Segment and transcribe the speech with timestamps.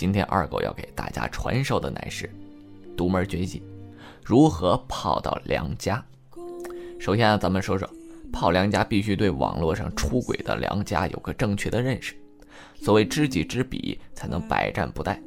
[0.00, 2.30] 今天二狗要给大家传授的乃是
[2.96, 3.62] 独门绝技，
[4.24, 6.02] 如何泡到良家。
[6.98, 7.86] 首先啊，咱们说说
[8.32, 12.16] 泡良家，必须对网络上出轨的良家有个正确的认识。
[12.80, 15.18] 所谓知己知彼，才能百战不殆。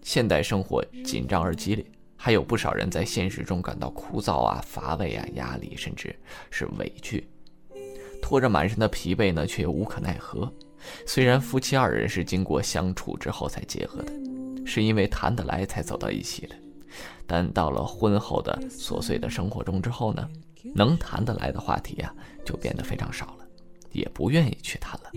[0.00, 1.84] 现代生活紧张而激烈，
[2.16, 6.18] 还有不少人在现实中感到枯燥啊、乏味啊、压力，甚至
[6.50, 7.28] 是委屈，
[8.22, 10.50] 拖着满身的疲惫呢，却又无可奈何。
[11.06, 14.12] 虽然夫妻二人是经过相处之后才结合的，
[14.64, 16.54] 是因为谈得来才走到一起的，
[17.26, 20.28] 但到了婚后的琐碎的生活中之后呢，
[20.74, 23.46] 能谈得来的话题呀，就变得非常少了，
[23.92, 25.10] 也不愿意去谈了。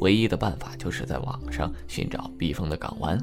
[0.00, 3.18] 唯一的办法就是在网上寻找避风的港湾，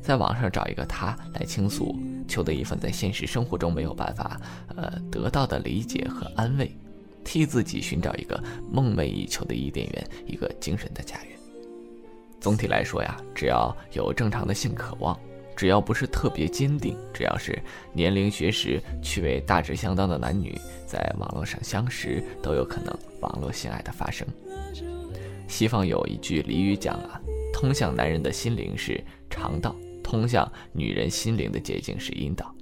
[0.00, 1.94] 在网上找一个他来倾诉，
[2.26, 4.40] 求得一份在现实生活中没有办法
[4.76, 6.74] 呃得到的理解和安慰。
[7.24, 11.38] 替自己寻找一个梦寐以求的伊甸园，一个精神的家园。
[12.40, 15.18] 总体来说呀，只要有正常的性渴望，
[15.56, 17.58] 只要不是特别坚定，只要是
[17.92, 20.54] 年龄、学识、趣味大致相当的男女，
[20.86, 24.28] 在网络上相识，都有可能网络性爱的发生。
[25.48, 27.20] 西方有一句俚语讲啊，
[27.52, 32.54] 通向男人的心灵是肠道，通向女人心灵的捷径是阴道。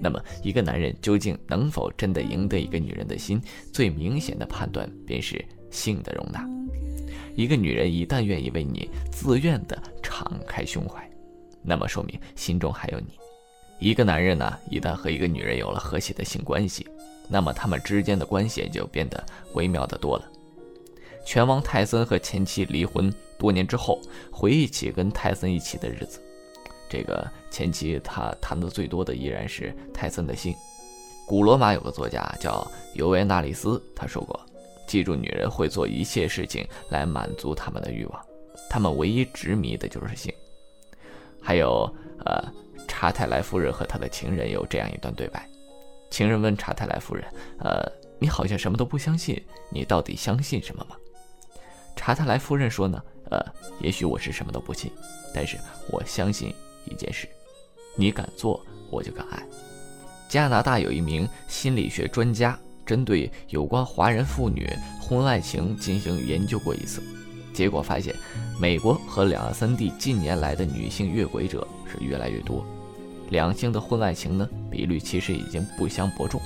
[0.00, 3.40] 那么，一个男人究竟能否真的赢得一个女人的心？
[3.72, 6.48] 最明显的判断便是性的容纳。
[7.34, 11.08] 一个女人一旦愿意为你自愿的敞开胸怀，
[11.62, 13.18] 那么说明心中还有你。
[13.78, 16.86] 一个男人呢，一旦和一个女人有了和谐的性关系，
[17.28, 20.24] 那么他们之间的关系也就变得微妙的多了。
[21.24, 24.00] 拳王泰森和前妻离婚多年之后，
[24.32, 26.20] 回忆起跟泰森一起的日子。
[26.88, 30.54] 这个前期他谈的最多的依然是泰森的性。
[31.26, 34.40] 古罗马有个作家叫尤维纳里斯，他说过
[34.88, 38.26] ：“记住，女人会做一切事情来满足他们的欲望，
[38.70, 40.32] 他们唯一执迷的就是性。”
[41.42, 41.86] 还有，
[42.24, 42.42] 呃，
[42.88, 45.46] 查泰莱夫人和他的情人有这样一段对白：
[46.10, 47.24] 情人问查泰莱夫人
[47.60, 47.80] ：“呃，
[48.18, 49.38] 你好像什么都不相信，
[49.70, 50.96] 你到底相信什么吗？”
[51.94, 53.38] 查泰莱夫人说：“呢，呃，
[53.80, 54.90] 也许我是什么都不信，
[55.34, 55.58] 但是
[55.90, 56.54] 我相信。”
[56.88, 57.28] 一件事，
[57.96, 59.42] 你敢做，我就敢爱。
[60.28, 64.68] 加拿大有一名心理学专家，针对有关华人妇女
[65.00, 67.02] 婚外情进行研究过一次，
[67.54, 68.14] 结果发现，
[68.60, 72.64] 美国和两岸三地近年来的女性越轨者是越来越多，
[73.30, 76.40] 两性的婚外情呢比率其实已经不相伯仲，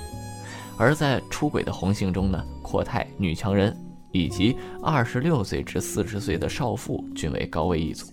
[0.77, 3.75] 而在出轨的红杏中呢，阔太、女强人
[4.13, 8.07] 以及二十六岁至四十岁的少妇均为高危一族。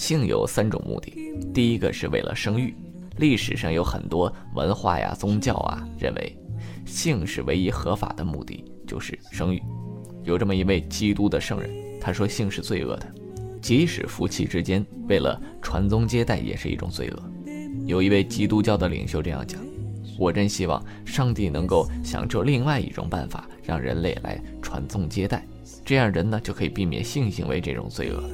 [0.00, 1.12] 性有三种目的，
[1.52, 2.74] 第一个是为了生育。
[3.18, 6.34] 历史上有很多文化呀、宗教啊，认为
[6.86, 9.62] 性是唯一合法的目的，就是生育。
[10.24, 13.06] 有这么一位基督的圣人，他说性是罪恶的，
[13.60, 17.22] 即使夫妻之间为了传宗接代也是一种罪恶。
[17.84, 19.60] 有一位基督教的领袖这样讲
[20.18, 25.46] ：“我真希望上帝能够想出另外一种办法，让人类来传宗接代，
[25.84, 28.30] 这样人呢就可以避免性行为这种罪恶了。”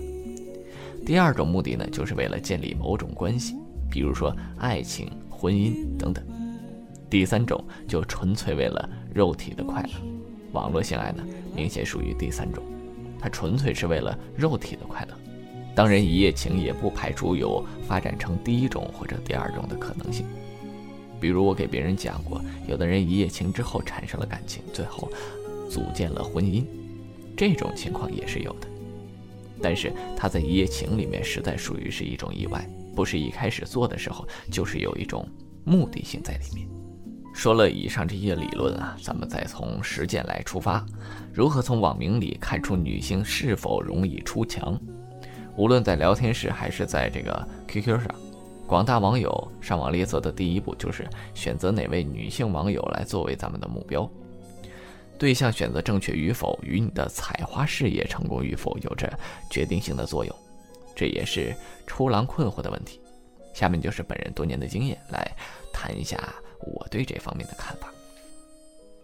[1.07, 3.55] 第二种目的呢，就是为了建立某种关系，
[3.89, 6.27] 比如说爱情、婚姻等等。
[7.09, 9.91] 第三种就纯粹为了肉体的快乐，
[10.51, 11.25] 网络性爱呢，
[11.55, 12.61] 明显属于第三种，
[13.21, 15.17] 它纯粹是为了肉体的快乐。
[15.77, 20.27] 当然，一夜情也不排除有发展成第一种或者第二种的可能性。
[21.21, 25.09] 比如我给别人讲过，有的人一夜情之后产生了感情，最后
[25.71, 26.65] 组建了婚姻，
[27.37, 28.67] 这种情况也是有的。
[29.63, 35.29] 但是他在一夜情里面实在属于是一种意外，不是一开始做的时候就是有一种
[35.65, 36.69] 目的性在里面。
[37.35, 40.85] 说了以上这些理论啊，咱们再从实践来出发，
[41.35, 44.79] 如何从网名里看出女性是否容易出墙？
[45.55, 48.07] 无论在聊天室还是在这个 QQ 上，
[48.67, 54.11] 广大网友上网猎色的第一步就是选择哪位女性网友来作为咱们的目标。
[55.19, 59.11] 对象选择正确与否，与你的采花事业成功与否有着
[59.51, 60.37] 决定性的作用，
[60.95, 61.55] 这也是
[61.87, 63.01] 出狼困惑的问题。
[63.55, 65.27] 下面就是本人多年的经验来
[65.73, 66.19] 谈一下
[66.61, 67.91] 我对这方面的看法。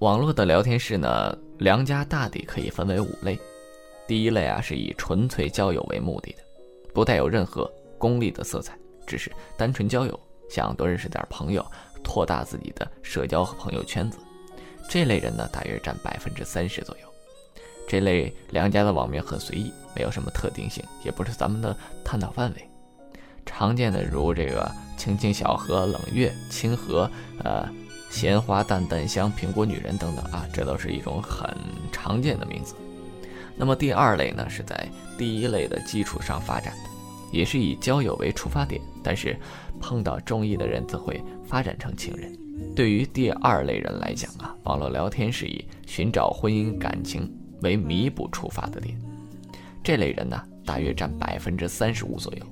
[0.00, 3.38] 网络的聊天室呢，良家大抵可以分为五类。
[4.06, 6.42] 第一类啊，是以纯粹交友为目的的，
[6.92, 8.76] 不带有任何功利的色彩，
[9.06, 10.20] 只是单纯交友，
[10.50, 11.64] 想多认识点朋友，
[12.04, 14.18] 扩大自己的社交和朋友圈子。
[14.88, 17.02] 这类人呢，大约占百分之三十左右。
[17.88, 22.68] 这类良家的网名很随意，没有什么特定性，也不是咱们的探讨范围。
[23.44, 27.10] 常见的如这个青青小河、冷月、清河、
[27.42, 27.68] 呃
[28.08, 31.48] 鲜花、淡淡香、苹果女人等等啊，这都是一种很
[31.90, 32.74] 常见的名字。
[33.56, 34.88] 那么第二类呢，是在
[35.18, 36.90] 第一类的基础上发展的，
[37.32, 39.36] 也是以交友为出发点，但是
[39.80, 42.38] 碰到中意的人则会发展成情人。
[42.74, 48.96] 对于第二类人来讲啊，网络聊天是以寻找婚姻感情为弥补出发的点。
[49.82, 52.46] 这类人呢，大约占百分之三十五左右。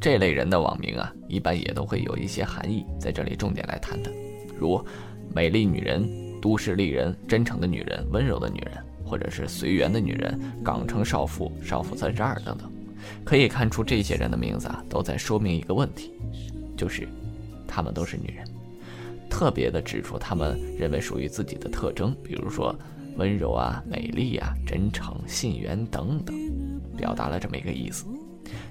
[0.00, 4.12] 这类人的网名啊，一般也都会有一些含义，在这里重点来谈谈，
[4.58, 4.84] 如
[5.34, 6.06] 美丽女人、
[6.42, 12.70] 都市丽人、真诚的女人、温柔的女人，或者是随缘的女人、港城少妇、少妇三十二等等。
[13.24, 16.12] 可以看出，这些人的名字啊，都在说明一个问题，
[16.76, 17.08] 就是
[17.66, 18.44] 他们都是女人。
[19.34, 22.72] 特别的指出他们认为属于自己的特征，比如说
[23.16, 26.36] 温柔啊、美丽啊、真诚、信缘等等，
[26.96, 28.06] 表达了这么一个意思。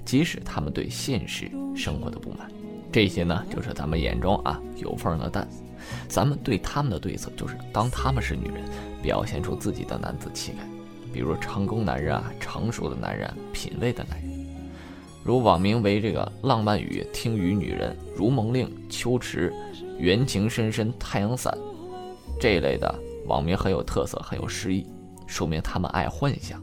[0.05, 2.49] 即使他们对现实生活的不满，
[2.93, 5.45] 这些呢，就是咱们眼中啊有缝的蛋。
[6.07, 8.63] 咱们对他们的对策就是，当他们是女人，
[9.01, 10.59] 表现出自己的男子气概。
[11.11, 14.32] 比如成功男人啊，成熟的男人，品味的男人，
[15.23, 19.53] 如网名为这个浪漫雨、听雨女人、如梦令、秋池、
[19.97, 21.57] 缘情深深、太阳伞
[22.37, 22.93] 这一类的
[23.25, 24.85] 网名很有特色，很有诗意，
[25.25, 26.61] 说明他们爱幻想，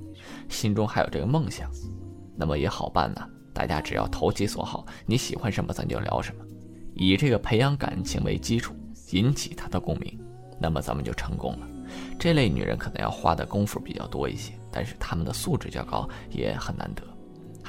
[0.51, 1.71] 心中还有这个梦想。
[2.37, 6.45] 那么也好办呢，大家只要投其所好，你喜欢什么咱就聊什么，
[6.95, 8.75] 以这个培养感情为基础，
[9.13, 10.21] 引起他的共鸣，
[10.61, 11.67] 那么咱们就成功了。
[12.19, 17.03] 这类女人可能要花的功夫比较多一些，但是她们的素质较高，也很难得。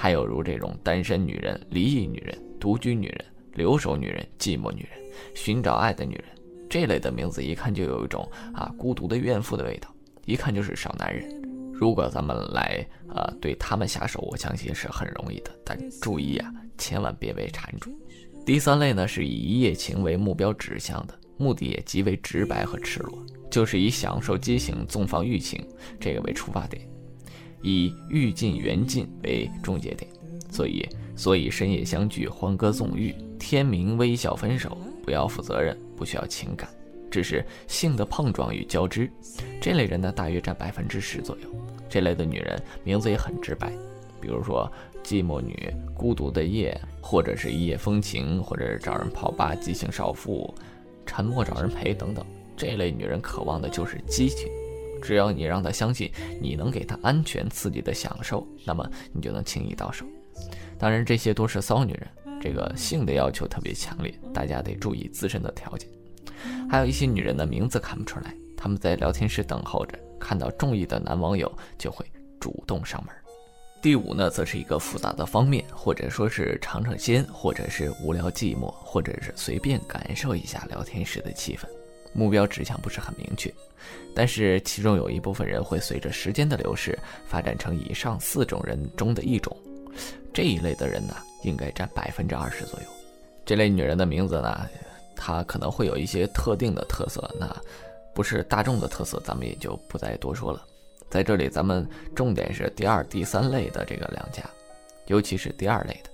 [0.02, 5.00] 还有如这种单身女人、离异女人、独居女人、留守女人、寂寞女人、
[5.36, 6.26] 寻找爱的女人，
[6.68, 9.94] 这类的名字一看就有一种啊孤独的怨妇的味道，
[10.26, 11.30] 一看就是少男人。
[11.72, 17.92] 如果咱们来呃对他们下手，我相信是很容易的，但注意啊，千万别被缠住。
[18.44, 23.24] 第三类呢是以一夜情为目标指向的，目的也极为直白和赤裸。
[23.52, 25.64] 就是以享受激情、纵放欲情
[26.00, 26.90] 这个为出发点，
[27.62, 30.10] 以欲尽缘尽为终结点，
[30.50, 36.70] 所以所以深夜相聚，欢歌纵欲，天明微笑分手，不要负责任，不需要情感，
[37.10, 39.10] 只是性的碰撞与交织。
[39.60, 41.50] 这类人呢，大约占百分之十左右。
[41.90, 43.72] 这类的女人名字也很直白，
[44.20, 44.72] 比如说
[45.04, 50.54] 寂寞女、孤独的夜，或者是一夜风情，或者是找人泡吧、激情少妇、
[51.06, 52.26] 沉默找人陪等等。
[52.56, 54.48] 这类女人渴望的就是激情，
[55.02, 60.06] 只要你让她相信你能给她安全刺激的享受，那么你就能轻易到手。
[60.78, 62.08] 当然，这些都是骚女人，
[62.40, 65.90] 这个性的要求特别强烈，大家得注意自身的条件。
[66.70, 72.06] 还有一些女人的名字看不出来，她们在聊天室等候着，看到中意的男网友就会
[72.40, 73.14] 主动上门。
[73.82, 81.66] 第五呢，则是一个复杂的方面，或者说是尝尝鲜，或者是无聊寂寞，或者是随便感受一下聊天室的气氛。
[82.14, 83.54] 目标指向不是很明确，
[84.16, 89.56] 但是其中有一部分人会随着时间的流逝发展成以上四种人中的一种，
[90.34, 92.86] 这一类的人呢，应该占百分之二十左右。
[93.46, 94.68] 这类女人的名字呢，
[95.16, 97.54] 她可能会有一些特定的特色，那
[98.14, 100.66] 不是大众的特色，咱们也就不再多说了。
[101.10, 104.44] 在这里，咱们重点是第二、第三类的这个两家，
[105.08, 106.10] 尤其是第二类的。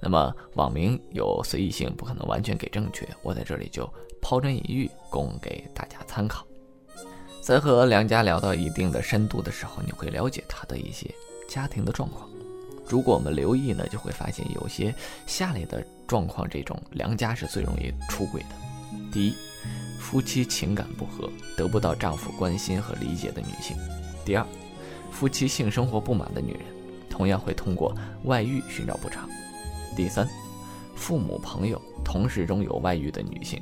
[0.00, 3.88] 那么网名有随意性，不可能完全给正确，我在这里就。
[4.20, 6.44] 抛砖引玉，供给大家参考。
[7.40, 11.08] 在和梁家聊到一定的深度的时候，你会了解他的一些
[11.48, 12.28] 家庭的状况。
[12.84, 14.92] 如果我们留意呢，就会发现有些
[15.28, 18.48] 下列的状况，这种梁家是最容易出轨的。
[19.12, 19.34] 第一，
[20.00, 23.78] 夫妻情感不和，得不到丈夫关心和理解的女性；
[24.24, 24.44] 第二，
[25.12, 26.62] 夫妻性生活不满的女人，
[27.08, 27.94] 同样会通过
[28.24, 29.28] 外遇寻找补偿；
[29.98, 30.24] 第三，
[30.94, 33.60] 父母朋友同事中有外遇的女性。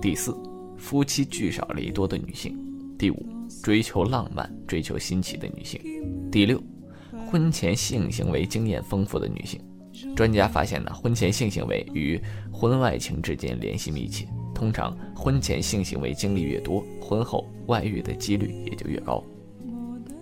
[0.00, 0.32] 第四，
[0.76, 2.52] 夫妻聚少离多的女性；
[2.96, 3.26] 第五，
[3.60, 5.80] 追求浪漫、追求新奇的女性；
[6.30, 6.62] 第六，
[7.28, 9.60] 婚前性行为经验丰富的女性。
[10.14, 19.20] 专家发现呢，婚前性行为与婚外情之间联系密切，通常婚前性行为经历越多，婚后外遇的几率也就越高。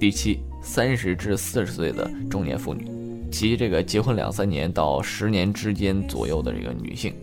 [0.01, 2.89] 第七，三十至四十岁的中年妇女，
[3.33, 7.15] 及这个结婚两三年到十年之间左右的这个女性。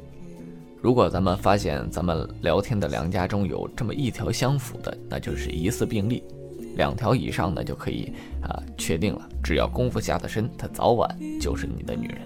[0.82, 6.24] 如果咱们发现咱们聊天的良家中有这么一条相符的，那就是疑似病例；
[6.76, 8.12] 两条以上呢，就可以
[8.42, 9.30] 啊确定了。
[9.44, 12.18] 只要功夫下得深，她早晚就是你的女人。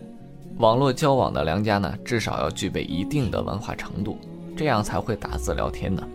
[0.59, 4.17] 网络交往的良家呢，至少要具备一定的文化程度，
[4.55, 6.07] 这样才会打字聊天呢。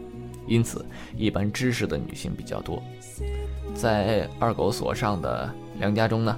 [0.46, 2.82] 因此，一般知识的女性比较多。
[3.74, 6.36] 在二狗所上的良家中呢，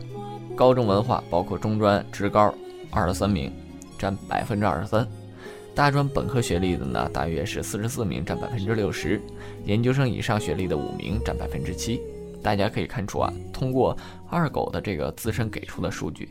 [0.60, 2.52] 高中文化包括中专职高
[2.90, 3.50] 二十三名
[3.98, 5.08] 占百分之二十三。
[5.74, 9.18] 大专本科学历的呢大约是四十四名占百分之六十。
[9.64, 12.02] 研究生以上学历的五名占百分之七。
[12.42, 13.96] 大家可以看出啊通过
[14.28, 16.28] 二狗的这个自身给出的数据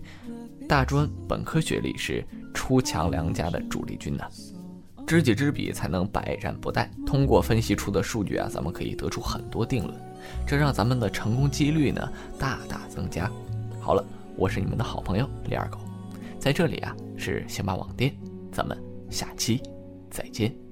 [0.68, 4.24] 大专本科学历是出强梁家的主力军呢
[5.08, 6.88] 知己知彼才能百战不殆。
[7.04, 10.00] 通过分析出的数据啊咱们可以得出很多定论
[10.46, 12.08] 这让咱们的成功几率呢
[12.38, 13.28] 大大增加。
[13.82, 14.06] 好了
[14.40, 15.78] 我是你们的好朋友李二狗。
[16.40, 18.16] 在这里啊是新马网店
[18.54, 19.62] 咱们下期
[20.10, 20.69] 再见。